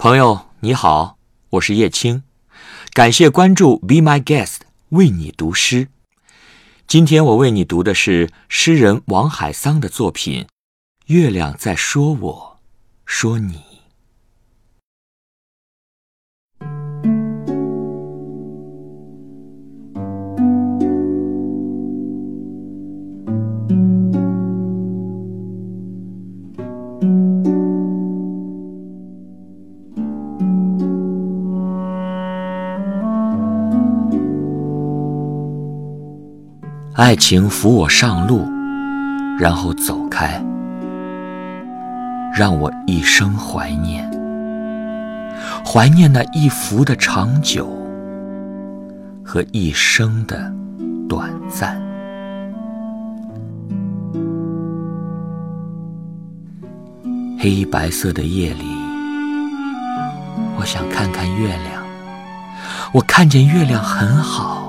[0.00, 1.18] 朋友你好，
[1.50, 2.22] 我是叶青，
[2.92, 4.58] 感谢关注 Be My Guest，
[4.90, 5.88] 为你读诗。
[6.86, 10.44] 今天我为你读的是诗人王海桑的作品
[11.06, 12.58] 《月亮在说我
[13.04, 13.54] 说你》。
[36.98, 38.44] 爱情扶我上路，
[39.38, 40.44] 然后走开，
[42.34, 44.04] 让我一生怀念，
[45.64, 47.68] 怀念那一幅的长久
[49.24, 50.52] 和一生的
[51.08, 51.80] 短暂。
[57.38, 58.64] 黑白色的夜里，
[60.58, 61.80] 我想看看月亮，
[62.92, 64.67] 我看见月亮很好。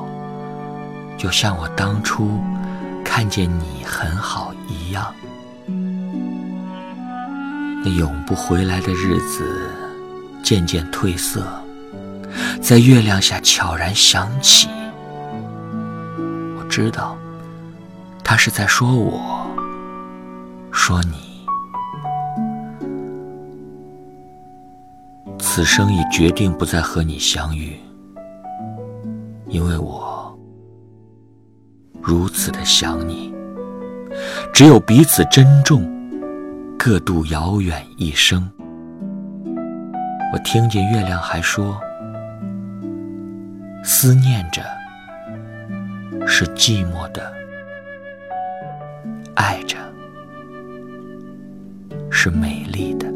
[1.20, 2.40] 就像我当初
[3.04, 5.14] 看见你很好一样，
[7.84, 9.70] 那永不回来的日子
[10.42, 11.44] 渐渐褪色，
[12.62, 14.70] 在月亮下悄然响起。
[16.58, 17.18] 我知道，
[18.24, 19.46] 他是在说我，
[20.72, 21.46] 说你，
[25.38, 27.78] 此生已决定不再和你相遇，
[29.50, 30.08] 因为我。
[32.10, 33.32] 如此的想你，
[34.52, 35.88] 只有彼此珍重，
[36.76, 38.50] 各度遥远一生。
[40.34, 41.80] 我听见月亮还说
[43.86, 44.64] ：“思念着
[46.26, 47.32] 是寂寞的，
[49.36, 49.78] 爱着
[52.10, 53.08] 是美丽的。”